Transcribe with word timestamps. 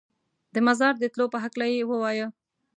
د 0.53 0.55
مزار 0.67 0.93
د 0.99 1.03
تلو 1.13 1.25
په 1.33 1.37
هکله 1.43 1.65
یې 1.73 1.81
ووایه. 1.89 2.27